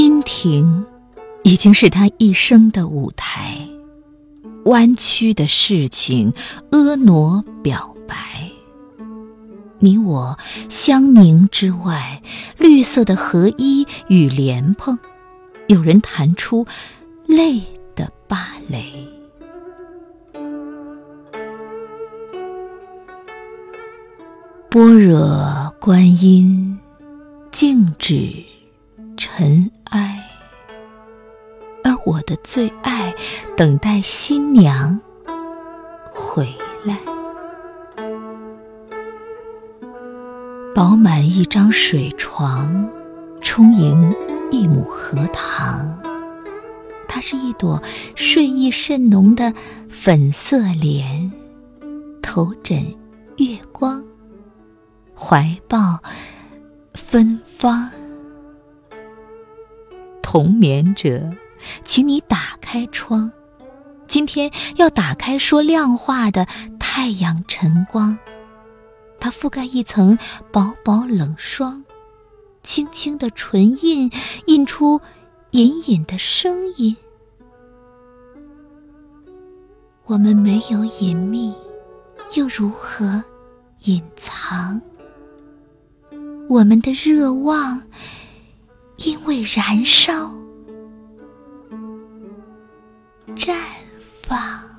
[0.00, 0.86] 天庭
[1.42, 3.58] 已经是他一生的舞台，
[4.66, 6.32] 弯曲的事情，
[6.70, 8.48] 婀娜表白。
[9.80, 10.38] 你我
[10.68, 12.22] 相凝之外，
[12.58, 14.96] 绿色的荷衣与莲蓬，
[15.66, 16.64] 有人弹出
[17.26, 17.60] 泪
[17.96, 19.04] 的芭蕾。
[24.70, 26.78] 般若观音，
[27.50, 28.44] 静止
[29.16, 29.68] 尘。
[32.28, 33.14] 的最爱，
[33.56, 35.00] 等待新娘
[36.10, 36.98] 回来。
[40.74, 42.86] 饱满一张水床，
[43.40, 44.14] 充盈
[44.50, 45.98] 一亩荷塘。
[47.08, 47.82] 它是一朵
[48.14, 49.54] 睡意甚浓的
[49.88, 51.32] 粉色莲，
[52.20, 52.84] 头枕
[53.38, 54.04] 月光。
[55.16, 55.98] 怀抱
[56.92, 57.90] 芬芳，
[60.22, 61.30] 同眠者，
[61.84, 63.30] 请你打开窗。
[64.06, 66.46] 今天要打开说亮话的
[66.78, 68.18] 太阳晨光，
[69.20, 70.18] 它覆盖一层
[70.50, 71.84] 薄薄冷霜，
[72.62, 74.10] 轻轻的唇印
[74.46, 75.00] 印出
[75.50, 76.96] 隐隐的声音。
[80.06, 81.52] 我们没有隐秘，
[82.34, 83.22] 又如何
[83.84, 84.80] 隐藏？
[86.48, 87.82] 我们的热望，
[88.96, 90.37] 因为燃烧。
[93.48, 93.56] 绽
[93.98, 94.77] 放。